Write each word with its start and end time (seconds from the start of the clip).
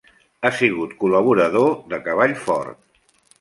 Ha 0.41 0.49
sigut 0.61 0.95
col·laborador 1.03 1.69
de 1.93 2.01
Cavall 2.09 2.35
Fort. 2.47 2.81